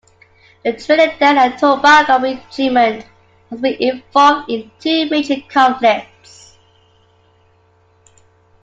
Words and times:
The 0.65 0.73
Trinidad 0.73 1.37
and 1.37 1.59
Tobago 1.59 2.17
Regiment 2.19 3.05
has 3.51 3.61
been 3.61 3.75
involved 3.79 4.49
in 4.49 4.71
two 4.79 5.07
major 5.11 5.35
conflicts. 5.47 6.57